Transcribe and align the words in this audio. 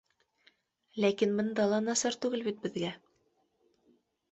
Ләкин 1.05 1.35
бында 1.41 1.67
ла 1.75 1.79
насар 1.89 2.19
түгел 2.25 2.45
бит 2.49 2.59
беҙгә 2.67 2.93